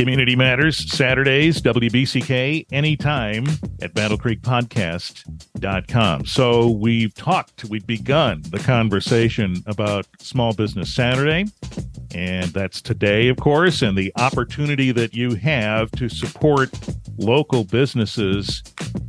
[0.00, 3.46] Community Matters, Saturdays, WBCK, anytime
[3.82, 6.24] at battlecreekpodcast.com.
[6.24, 11.44] So we've talked, we've begun the conversation about Small Business Saturday,
[12.14, 16.70] and that's today, of course, and the opportunity that you have to support
[17.18, 18.62] local businesses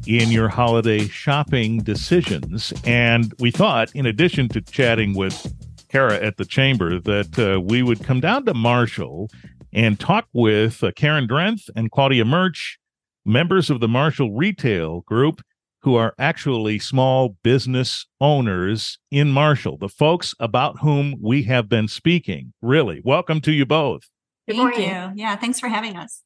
[0.06, 2.74] in your holiday shopping decisions.
[2.84, 5.56] And we thought, in addition to chatting with
[5.88, 9.30] Kara at the chamber, that uh, we would come down to Marshall
[9.74, 12.78] and talk with uh, Caryn Drenth and Claudia Murch,
[13.26, 15.42] members of the Marshall Retail Group,
[15.82, 21.88] who are actually small business owners in Marshall, the folks about whom we have been
[21.88, 22.54] speaking.
[22.62, 24.04] Really, welcome to you both.
[24.48, 25.12] Thank you.
[25.16, 26.22] Yeah, thanks for having us.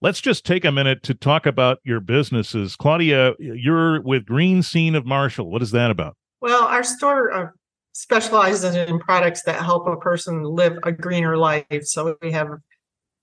[0.00, 2.76] Let's just take a minute to talk about your businesses.
[2.76, 5.50] Claudia, you're with Green Scene of Marshall.
[5.50, 6.16] What is that about?
[6.40, 7.46] Well, our store uh,
[7.94, 11.64] specializes in products that help a person live a greener life.
[11.82, 12.48] So we have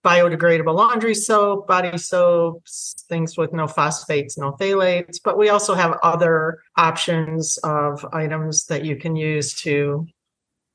[0.03, 5.19] biodegradable laundry soap, body soaps, things with no phosphates, no phthalates.
[5.23, 10.07] But we also have other options of items that you can use to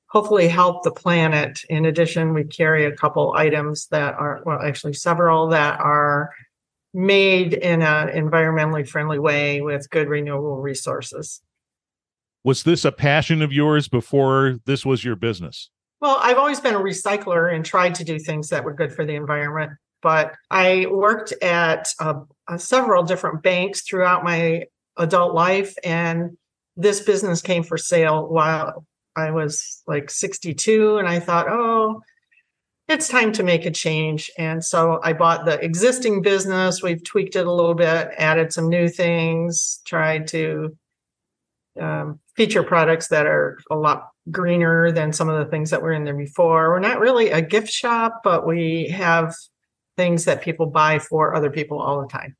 [0.09, 1.61] hopefully help the planet.
[1.69, 6.31] In addition, we carry a couple items that are, well, actually several that are
[6.95, 11.43] made in an environmentally friendly way with good renewable resources.
[12.45, 15.69] Was this a passion of yours before this was your business?
[16.00, 19.05] Well, I've always been a recycler and tried to do things that were good for
[19.05, 19.72] the environment.
[20.03, 24.64] But I worked at uh, uh, several different banks throughout my
[24.98, 26.36] adult life, and
[26.77, 28.84] this business came for sale while
[29.16, 30.98] I was like 62.
[30.98, 32.03] And I thought, oh,
[32.88, 34.31] it's time to make a change.
[34.38, 36.83] And so I bought the existing business.
[36.83, 40.77] We've tweaked it a little bit, added some new things, tried to
[41.80, 45.92] um, feature products that are a lot greener than some of the things that were
[45.92, 46.70] in there before.
[46.70, 49.34] We're not really a gift shop, but we have
[49.97, 52.36] things that people buy for other people all the time.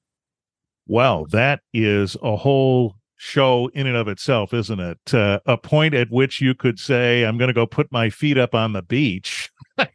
[0.87, 5.15] Well, that is a whole show in and of itself, isn't it?
[5.15, 8.39] Uh, a point at which you could say, I'm going to go put my feet
[8.39, 9.51] up on the beach.
[9.79, 9.91] and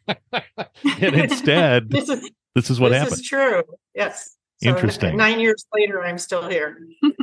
[1.16, 3.14] instead, this, is, this is what this happened.
[3.14, 3.64] This is true.
[3.96, 4.36] Yes.
[4.64, 5.18] So Interesting.
[5.18, 6.78] Nine years later, I'm still here.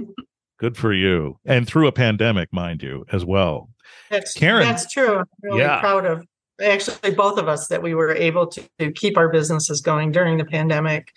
[0.58, 1.38] Good for you.
[1.44, 3.70] And through a pandemic, mind you, as well.
[4.10, 4.62] That's Caryn.
[4.62, 5.18] That's true.
[5.18, 5.80] I'm really yeah.
[5.80, 6.26] proud of
[6.60, 10.38] actually both of us that we were able to, to keep our businesses going during
[10.38, 11.12] the pandemic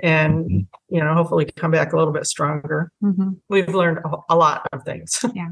[0.00, 0.94] and mm-hmm.
[0.94, 3.30] you know hopefully come back a little bit stronger mm-hmm.
[3.48, 5.50] we've learned a, a, lot of things yeah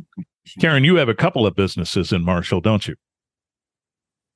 [0.60, 2.96] caryn you have a couple of businesses in marshall don't you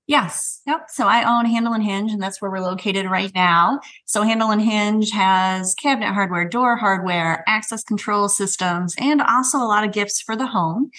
[0.09, 0.61] Yes.
[0.69, 0.89] Yep.
[0.89, 3.81] So I own Handle and Hinge, and that's where we're located right now.
[4.05, 9.67] So Handle and Hinge has cabinet hardware, door hardware, access control systems, and also a
[9.67, 10.91] lot of gifts for the home.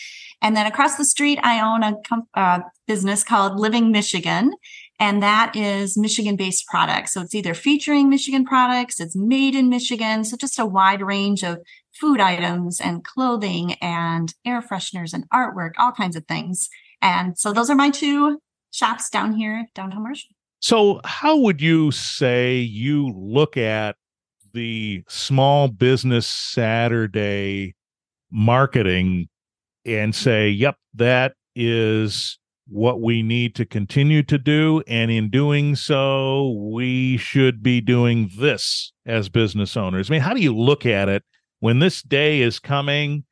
[0.41, 4.51] And then across the street, I own a uh, business called Living Michigan,
[4.99, 7.13] and that is Michigan based products.
[7.13, 10.25] So it's either featuring Michigan products, it's made in Michigan.
[10.25, 11.59] So just a wide range of
[11.93, 16.67] food items and clothing and air fresheners and artwork, all kinds of things.
[17.01, 18.39] And so those are my two
[18.71, 20.29] shops down here, downtown Marshall.
[20.59, 23.95] So, how would you say you look at
[24.53, 27.75] the small business Saturday
[28.31, 29.29] marketing
[29.85, 34.83] and say, yep, that is what we need to continue to do.
[34.87, 40.09] And in doing so, we should be doing this as business owners.
[40.09, 41.23] I mean, how do you look at it
[41.59, 43.23] when this day is coming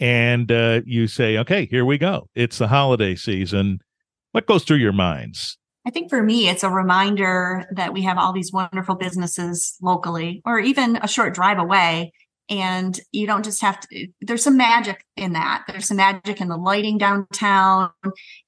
[0.00, 2.28] and uh, you say, okay, here we go?
[2.34, 3.80] It's the holiday season.
[4.38, 5.58] What goes through your minds?
[5.84, 10.42] I think for me, it's a reminder that we have all these wonderful businesses locally
[10.44, 12.12] or even a short drive away.
[12.50, 15.64] And you don't just have to, there's some magic in that.
[15.68, 17.90] There's some magic in the lighting downtown,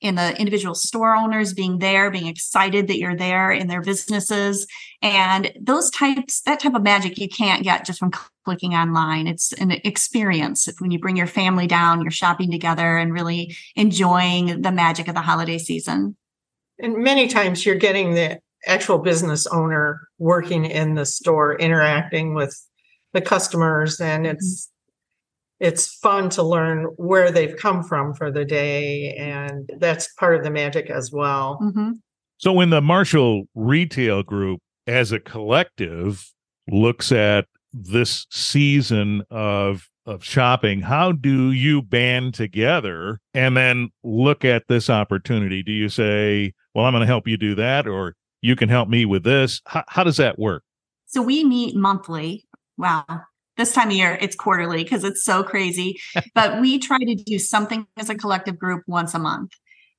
[0.00, 4.66] in the individual store owners being there, being excited that you're there in their businesses.
[5.02, 8.12] And those types, that type of magic you can't get just from
[8.44, 9.26] clicking online.
[9.26, 14.62] It's an experience when you bring your family down, you're shopping together and really enjoying
[14.62, 16.16] the magic of the holiday season.
[16.78, 22.58] And many times you're getting the actual business owner working in the store, interacting with
[23.12, 24.36] the customers, and mm-hmm.
[24.36, 25.66] it's mm-hmm.
[25.66, 30.44] it's fun to learn where they've come from for the day, and that's part of
[30.44, 31.58] the magic as well.
[31.62, 31.92] Mm-hmm.
[32.38, 36.30] So, when the Marshall Retail Group, as a collective,
[36.68, 44.44] looks at this season of of shopping how do you band together and then look
[44.44, 48.16] at this opportunity do you say well i'm going to help you do that or
[48.40, 50.64] you can help me with this how, how does that work
[51.06, 52.44] so we meet monthly
[52.80, 53.04] wow
[53.56, 56.00] this time of year it's quarterly because it's so crazy
[56.34, 59.52] but we try to do something as a collective group once a month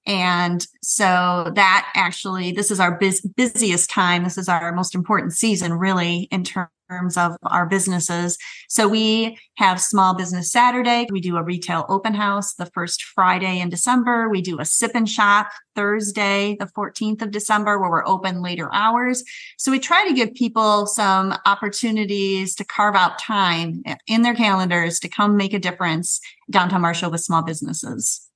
[0.07, 4.24] And so that actually, this is our biz- busiest time.
[4.24, 8.38] This is our most important season, really, in terms of our businesses.
[8.69, 11.07] So we have Small Business Saturday.
[11.09, 14.29] We do a retail open house the first Friday in December.
[14.29, 18.69] We do a sip and shop Thursday, the 14th of December, where we're open later
[18.73, 19.23] hours.
[19.57, 24.99] So we try to give people some opportunities to carve out time in their calendars
[24.99, 28.27] to come make a difference downtown Marshall with small businesses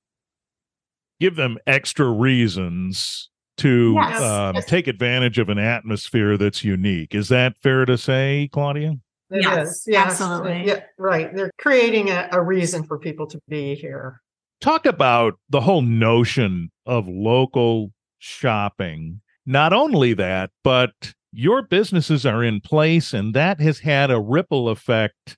[1.20, 4.20] give them extra reasons to yes.
[4.20, 4.64] um, yes.
[4.66, 7.14] take advantage of an atmosphere that's unique.
[7.14, 8.96] Is that fair to say, Claudia?
[9.30, 9.84] It yes, is.
[9.88, 10.66] yes, absolutely.
[10.66, 11.34] Yeah, right.
[11.34, 14.20] They're creating a, a reason for people to be here.
[14.60, 19.20] Talk about the whole notion of local shopping.
[19.44, 20.92] Not only that, but
[21.32, 25.36] your businesses are in place, and that has had a ripple effect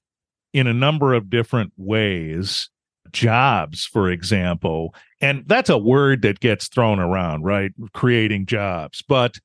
[0.53, 2.71] in a number of different ways
[3.13, 4.95] jobs, for example.
[5.21, 7.73] And that's a word that gets thrown around, right?
[7.93, 9.03] Creating jobs.
[9.07, 9.39] But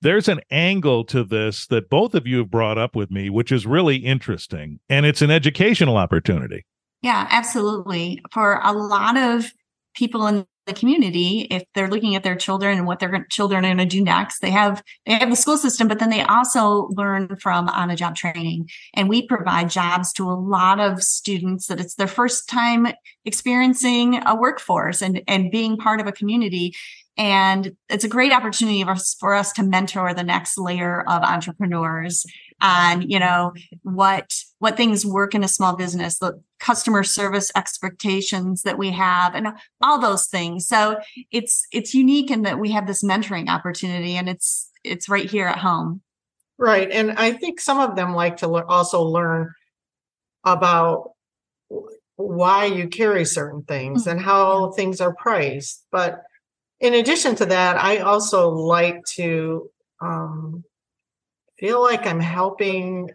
[0.00, 3.52] there's an angle to this that both of you have brought up with me, which
[3.52, 4.80] is really interesting.
[4.88, 6.64] And it's an educational opportunity.
[7.02, 8.22] Yeah, absolutely.
[8.32, 9.52] For a lot of
[9.94, 13.68] people in the community if they're looking at their children and what their children are
[13.68, 16.88] going to do next they have they have the school system but then they also
[16.92, 18.68] learn from on a job training.
[18.94, 22.88] And we provide jobs to a lot of students that it's their first time
[23.24, 26.74] experiencing a workforce and and being part of a community.
[27.18, 31.22] And it's a great opportunity for us, for us to mentor the next layer of
[31.22, 32.26] entrepreneurs
[32.60, 38.62] on you know what what things work in a small business the customer service expectations
[38.62, 39.48] that we have and
[39.82, 40.66] all those things.
[40.66, 40.98] So
[41.30, 45.46] it's it's unique in that we have this mentoring opportunity and it's it's right here
[45.46, 46.02] at home.
[46.58, 49.52] Right and i think some of them like to le- also learn
[50.42, 51.10] about
[52.16, 54.12] why you carry certain things mm-hmm.
[54.12, 56.22] and how things are priced but
[56.80, 59.68] in addition to that i also like to
[60.00, 60.64] um,
[61.58, 63.10] feel like I'm helping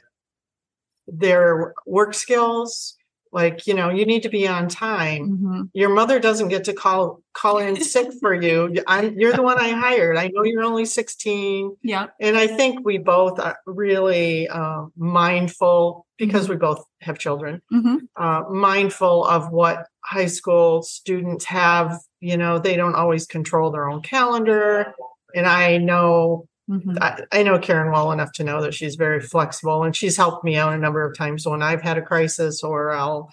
[1.07, 2.97] their work skills
[3.31, 5.29] like you know you need to be on time.
[5.29, 5.61] Mm-hmm.
[5.73, 8.75] your mother doesn't get to call call in sick for you.
[8.87, 10.17] I'm, you're the one i hired.
[10.17, 12.07] I know you're only 16 yeah.
[12.19, 16.53] And i think we both are really uh, mindful because mm-hmm.
[16.53, 17.97] we both have children mm-hmm.
[18.15, 21.99] uh, mindful of what high school students have.
[22.19, 24.93] You know they don't always control their own calendar.
[25.33, 26.97] And i know Mm-hmm.
[27.01, 30.45] I, I, know Caryn well enough to know that she's very flexible and she's helped
[30.45, 33.29] me out a number of times when I've had a crisis or I'll,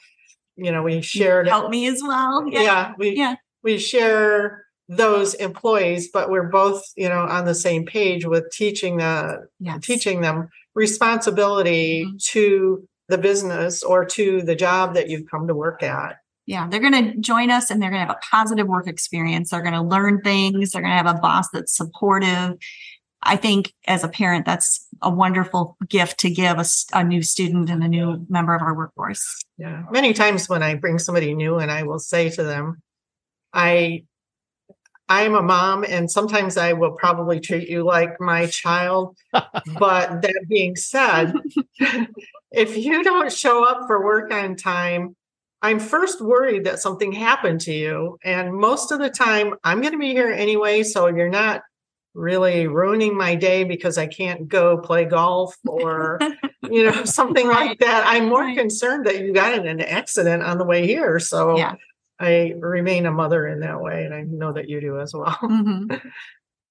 [0.57, 2.45] you know, we shared help me as well.
[2.49, 2.63] Yeah.
[2.63, 3.37] yeah we yeah.
[3.63, 8.97] we share those employees, but we're both, you know, on the same page with teaching
[8.97, 9.85] the yes.
[9.87, 12.17] teaching them responsibility mm-hmm.
[12.33, 16.17] to the business or to the job that you've come to work at.
[16.47, 19.51] Yeah, they're going to join us and they're going to have a positive work experience.
[19.51, 20.71] They're going to learn things.
[20.71, 22.57] They're going to have a boss that's supportive.
[23.29, 26.65] I think as a parent, that's a wonderful gift to give a,
[26.95, 29.45] a, new student and a new member of our workforce.
[29.59, 29.85] Yeah.
[29.91, 32.83] Many times when I bring somebody new and I will say to them,
[33.53, 34.05] I
[35.11, 39.17] I'm a mom and sometimes I will probably treat you like my child.
[39.33, 41.33] but that being said,
[42.51, 45.17] if you don't show up for work on time,
[45.63, 48.19] I'm first worried that something happened to you.
[48.23, 50.83] And most of the time, I'm going to be here anyway.
[50.83, 51.63] So you're not
[52.15, 56.19] really ruining my day because I can't go play golf or,
[56.71, 57.69] you know, something right.
[57.69, 58.05] like that.
[58.07, 58.57] I'm more right.
[58.57, 61.19] concerned that you got in an accident on the way here.
[61.19, 61.75] So yeah.
[62.21, 64.05] I remain a mother in that way.
[64.05, 65.39] And I know that you do as well.
[65.43, 66.09] Mm-hmm.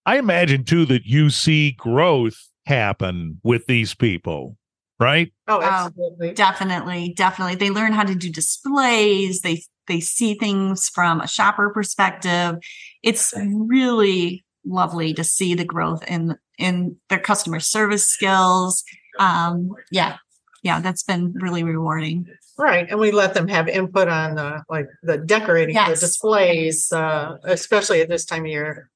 [0.06, 4.58] I imagine too that you see growth happen with these people
[5.00, 5.32] right?
[5.48, 6.34] Oh, absolutely.
[6.34, 7.56] definitely, definitely.
[7.56, 9.42] They learn how to do displays.
[9.42, 12.58] They they see things from a shopper perspective.
[13.04, 18.84] It's really lovely to see the growth in in their customer service skills.
[19.20, 20.18] Um, yeah,
[20.64, 22.28] yeah, that's been really rewarding.
[22.58, 26.00] Right, and we let them have input on the like the decorating, yes.
[26.00, 28.90] the displays, uh, especially at this time of year.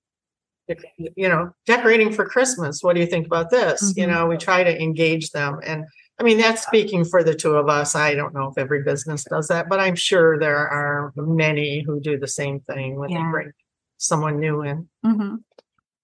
[0.97, 2.81] You know, decorating for Christmas.
[2.81, 3.83] What do you think about this?
[3.83, 3.99] Mm-hmm.
[3.99, 5.83] You know, we try to engage them, and
[6.19, 7.93] I mean that's speaking for the two of us.
[7.93, 11.99] I don't know if every business does that, but I'm sure there are many who
[11.99, 13.17] do the same thing when yeah.
[13.25, 13.51] they bring
[13.97, 14.87] someone new in.
[15.05, 15.35] Mm-hmm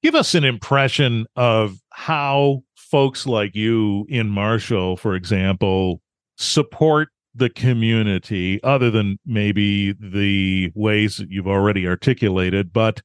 [0.04, 6.01] give us an impression of how folks like you in Marshall, for example,
[6.38, 13.01] support the community other than maybe the ways that you've already articulated but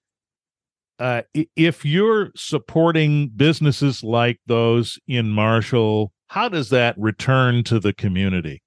[0.99, 1.23] uh,
[1.57, 8.63] if you're supporting businesses like those in marshall how does that return to the community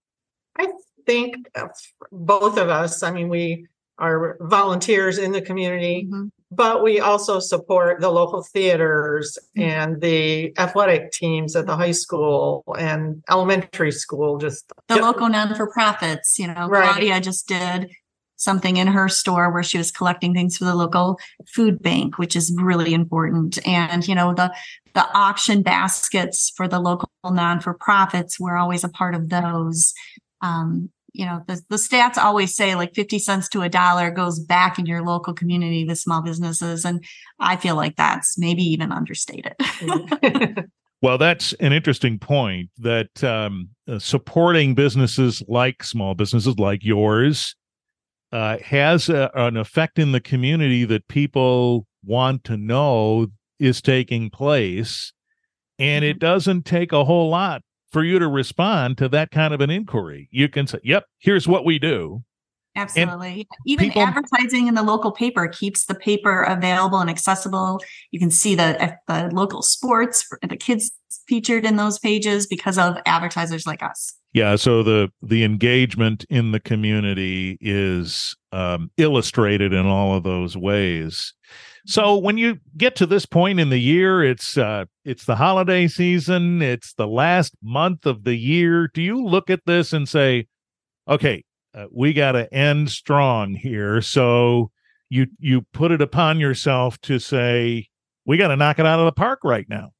[0.59, 0.67] i
[1.07, 1.35] think
[2.11, 3.65] both of us i mean we
[3.97, 6.29] are volunteers in the community, Mhm.
[6.55, 12.63] But we also support the local theaters and the athletic teams at the high school
[12.79, 14.37] and elementary school.
[14.37, 16.91] Just The local non for profits, you know, Right.
[16.91, 17.89] Claudia just did
[18.37, 22.35] something in her store where she was collecting things for the local food bank, which
[22.35, 23.65] is really important.
[23.65, 24.53] And, you know, the,
[24.93, 29.93] the auction baskets for the local non for profits, we're always a part of those.
[30.41, 34.39] Um, you know, the, the stats always say like 50 cents to a dollar goes
[34.39, 36.85] back in your local community, the small businesses.
[36.85, 37.03] And
[37.39, 39.55] I feel like that's maybe even understated.
[41.01, 47.55] Well, that's an interesting point that um, uh, supporting businesses like small businesses like yours
[48.31, 53.27] uh, has a, an effect in the community that people want to know
[53.59, 55.13] is taking place.
[55.77, 57.61] And it doesn't take a whole lot
[57.95, 60.27] for you to respond to that kind of an inquiry.
[60.29, 62.25] You can say, yep, here's what we do.
[62.75, 63.47] Absolutely.
[63.65, 67.79] Even people- advertising in the local paper keeps the paper available and accessible.
[68.11, 70.91] You can see the, uh, the local sports, the kids
[71.25, 74.13] featured in those pages because of advertisers like us.
[74.33, 80.57] Yeah, so the the engagement in the community is um, illustrated in all of those
[80.57, 81.33] ways.
[81.85, 85.87] So when you get to this point in the year, it's uh, it's the holiday
[85.87, 86.61] season.
[86.63, 88.89] It's the last month of the year.
[88.91, 90.47] Do you look at this and say,
[91.07, 91.43] "Okay,
[91.75, 94.01] uh, we got to end strong here"?
[94.01, 94.71] So
[95.09, 97.87] you you put it upon yourself to say,
[98.25, 99.91] "We got to knock it out of the park right now."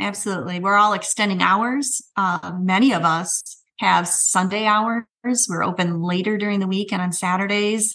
[0.00, 0.60] Absolutely.
[0.60, 2.02] We're all extending hours.
[2.16, 5.04] Uh, many of us have Sunday hours.
[5.46, 7.94] We're open later during the week and on Saturdays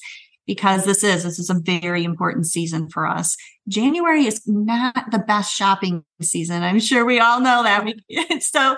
[0.50, 3.38] because this is this is a very important season for us.
[3.68, 6.64] January is not the best shopping season.
[6.64, 7.86] I'm sure we all know that.
[7.86, 8.76] We, so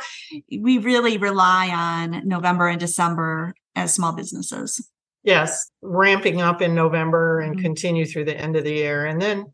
[0.59, 4.85] we really rely on November and December as small businesses.
[5.23, 7.61] yes, ramping up in November and Mhm.
[7.61, 9.05] continue through the end of the year.
[9.05, 9.45] And then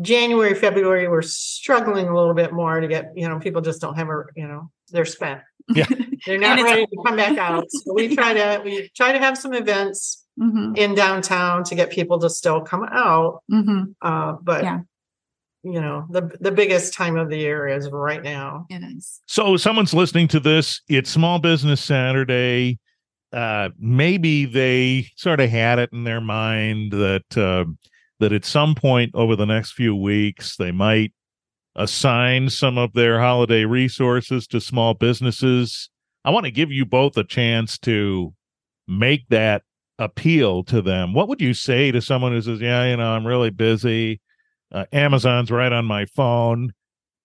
[0.00, 3.96] January, February, we're struggling a little bit more to get, you know, people just don't
[3.96, 5.40] have a, you know, they're spent.
[5.74, 5.86] Yeah.
[6.26, 7.64] They're not ready to come back out.
[7.70, 11.90] So we try to, we try to have some events hmm in downtown to get
[11.90, 13.42] people to still come out.
[13.50, 14.80] hmm Uh, but Yeah.
[15.62, 18.66] you know, the the biggest time of the year is right now.
[18.70, 19.20] It is.
[19.26, 20.80] So someone's listening to this.
[20.88, 22.78] It's Small Business Saturday.
[23.32, 27.64] Uh, maybe they sort of had it in their mind that uh,
[28.20, 31.12] that at some point over the next few weeks they might
[31.74, 35.90] assign some of their holiday resources to small businesses.
[36.24, 38.34] I want to give you both a chance to
[38.86, 39.62] make that
[39.98, 41.14] appeal to them.
[41.14, 44.20] What would you say to someone who says, "Yeah, you know, I'm really busy.
[44.72, 46.72] Uh, Amazon's right on my phone."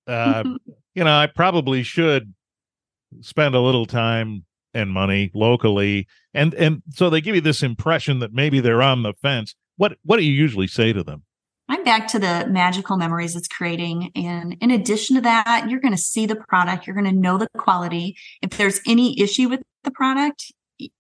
[0.08, 0.44] Uh,
[0.96, 2.34] you know, I probably should
[3.22, 6.08] spend a little time and money locally.
[6.34, 9.56] And and so they give you this impression that maybe they're on the fence.
[9.78, 11.24] What what do you usually say to them?
[11.70, 14.12] I'm back to the magical memories it's creating.
[14.16, 17.38] And in addition to that, you're going to see the product, you're going to know
[17.38, 18.18] the quality.
[18.42, 20.52] If there's any issue with the product,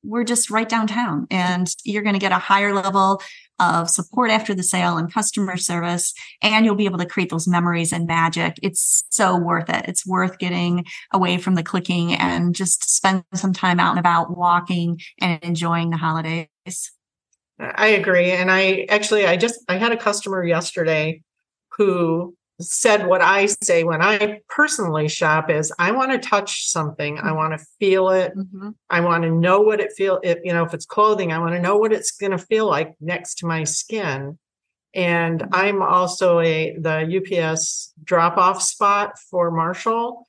[0.03, 3.21] we're just right downtown and you're going to get a higher level
[3.59, 6.13] of support after the sale and customer service.
[6.41, 8.57] And you'll be able to create those memories and magic.
[8.63, 9.85] It's so worth it.
[9.87, 14.35] It's worth getting away from the clicking and just spend some time out and about
[14.37, 16.47] walking and enjoying the holidays.
[17.75, 18.31] I agree.
[18.31, 21.21] And I actually I just I had a customer yesterday
[21.77, 27.17] who said what I say when I personally shop is I want to touch something.
[27.17, 28.35] I want to feel it.
[28.35, 28.75] Mhm.
[28.89, 31.53] I want to know what it feel if you know if it's clothing, I want
[31.55, 34.37] to know what it's going to feel like next to my skin.
[34.93, 40.25] And I'm also a the UPS drop off spot for Marshall,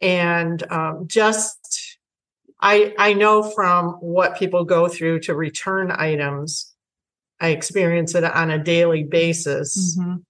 [0.00, 1.81] and um, just
[2.62, 6.72] I I know from what people go through to return items.
[7.40, 10.22] I experience it on a daily basis Mhm.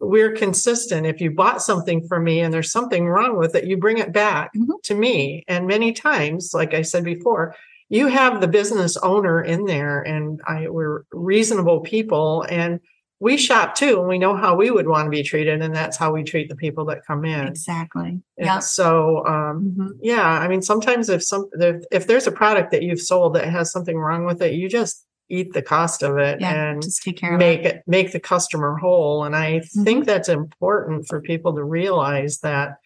[0.00, 1.06] we're consistent.
[1.06, 4.12] If you bought something from me and there's something wrong with it, you bring it
[4.12, 4.82] back Mhm.
[4.84, 5.44] to me.
[5.48, 7.54] And many times, like I said before,
[7.90, 12.80] you have the business owner in there and I we're reasonable people and
[13.22, 15.96] we shop too and we know how we would want to be treated and that's
[15.98, 17.46] how we treat the people that come in.
[17.46, 18.20] Exactly.
[18.38, 18.58] Yeah.
[18.60, 19.88] So um Mhm.
[20.00, 23.44] yeah, I mean sometimes if some if, if there's a product that you've sold that
[23.48, 26.70] has something wrong with it, you just eat the cost of it Yeah.
[26.72, 27.66] and Just take care of make it.
[27.76, 32.78] it make the customer whole and i think that's important for people to realize that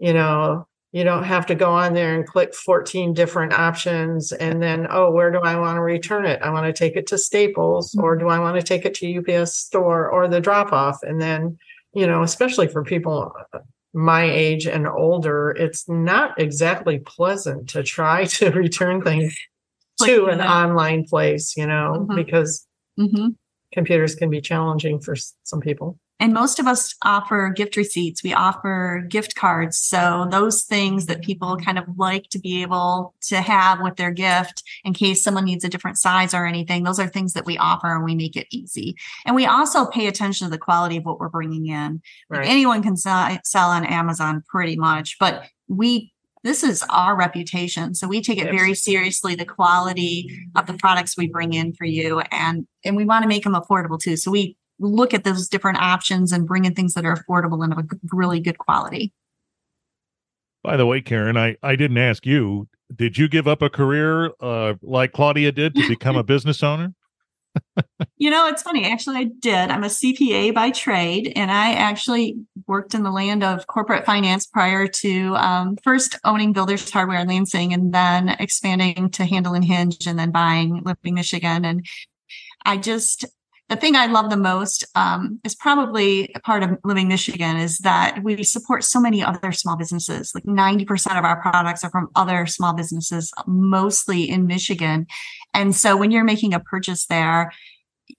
[0.00, 4.62] you know you don't have to go on there and click 14 different options and
[4.62, 6.40] then oh where do i want to return it?
[6.42, 9.18] I want to take it to staples or do i want to take it to
[9.18, 11.58] ups store or the drop off and then
[11.94, 13.32] you know especially for people
[13.94, 19.36] my age and older it's not exactly pleasant to try to return things
[20.04, 22.14] to an online place, you know, Mhm.
[22.16, 22.66] because
[22.98, 23.28] hmm
[23.72, 25.98] computers can be challenging for some people.
[26.18, 28.22] And most of us offer gift receipts.
[28.22, 29.78] We offer gift cards.
[29.78, 34.10] So those things that people kind of like to be able to have with their
[34.10, 36.84] gift in case someone needs a different size or anything.
[36.84, 38.96] Those are things that we offer and we make it easy.
[39.26, 42.00] And we also pay attention to the quality of what we're bringing in.
[42.30, 42.46] Right.
[42.46, 46.12] anyone can sell, sell on Amazon pretty much, but we
[46.46, 47.92] this is our reputation.
[47.96, 51.84] So we take it very seriously, the quality of the products we bring in for
[51.84, 52.20] you.
[52.30, 54.16] And and we want to make them affordable too.
[54.16, 57.72] So we look at those different options and bring in things that are affordable and
[57.72, 59.12] of a really good quality.
[60.62, 62.68] By the way, Caryn, I, I didn't ask you.
[62.94, 66.94] Did you give up a career uh, like Claudia did to become a business owner?
[68.18, 68.84] You know, it's funny.
[68.84, 69.70] Actually, I did.
[69.70, 74.46] I'm a CPA by trade, and I actually worked in the land of corporate finance
[74.46, 79.64] prior to um, first owning Builders Hardware in Lansing and then expanding to Handle and
[79.64, 81.64] Hinge and then buying Living Michigan.
[81.64, 81.86] And
[82.64, 83.24] I just,
[83.68, 87.78] the thing I love the most um, is probably a part of Living Michigan is
[87.78, 90.32] that we support so many other small businesses.
[90.34, 95.06] Like 90% of our products are from other small businesses, mostly in Michigan.
[95.52, 97.52] And so when you're making a purchase there,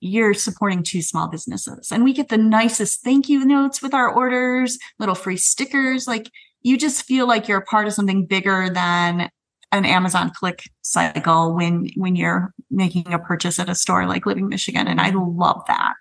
[0.01, 4.13] you're supporting two small businesses and we get the nicest thank you notes with our
[4.13, 6.07] orders, little free stickers.
[6.07, 6.29] Like
[6.61, 9.29] you just feel like you're a part of something bigger than
[9.71, 14.47] an Amazon click cycle when, when you're making a purchase at a store like Living
[14.47, 14.87] Michigan.
[14.87, 15.95] And I love that.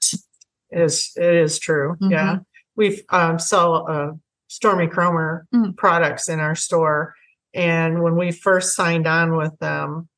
[0.71, 1.97] It is it is true.
[2.01, 2.39] Yeah.
[2.77, 4.13] We've um sell uh
[4.49, 5.77] Stormy Kromer Mm.
[5.77, 7.15] products in our store.
[7.55, 10.09] And when we first signed on with them,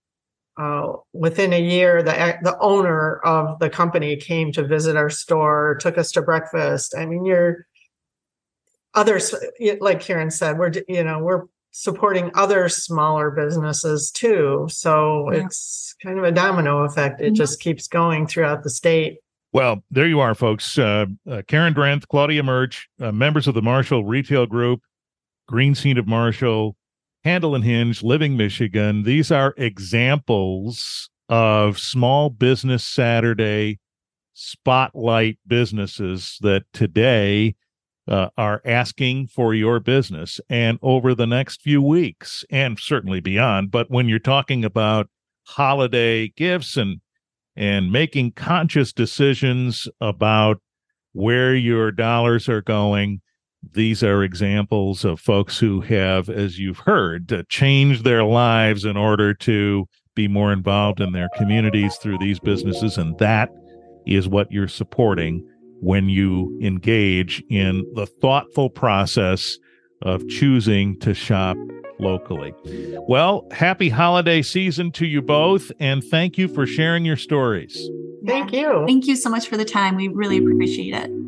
[0.60, 5.76] uh, within a year, the the owner of the company came to visit our store,
[5.80, 6.94] took us to breakfast.
[6.96, 7.66] I mean, you're
[8.94, 9.32] others,
[9.80, 11.44] like Caryn said, we're you know we're
[11.80, 14.66] supporting other smaller businesses too.
[14.68, 15.44] So Yeah.
[15.46, 17.20] it's kind of a domino effect.
[17.20, 17.36] It Mhm.
[17.36, 19.18] just keeps going throughout the state.
[19.52, 20.76] Well, there you are, folks.
[20.76, 24.80] Uh, uh, Caryn Drenth, Claudia Murch, uh, members of the Marshall Retail Group,
[25.46, 26.76] Green Scene of Marshall,
[27.24, 29.04] Handle and Hinge, Living Michigan.
[29.04, 33.78] These are examples of small business Saturday
[34.34, 37.54] spotlight businesses that today
[38.08, 43.70] uh, are asking for your business and over the next few weeks and certainly beyond.
[43.70, 45.08] But when you're talking about
[45.44, 47.00] holiday gifts and
[47.56, 50.62] and making conscious decisions about
[51.12, 53.20] where your dollars are going.
[53.72, 58.96] These are examples of folks who have, as you've heard, uh, changed their lives in
[58.96, 62.96] order to be more involved in their communities through these businesses.
[62.96, 63.50] And that
[64.06, 65.44] is what you're supporting
[65.80, 69.58] when you engage in the thoughtful process
[70.02, 71.56] of choosing to shop
[71.98, 72.54] locally.
[73.08, 77.76] Well, happy holiday season to you both, and thank you for sharing your stories.
[78.26, 78.84] Thank you.
[78.86, 79.96] Thank you so much for the time.
[79.96, 81.27] We really appreciate it.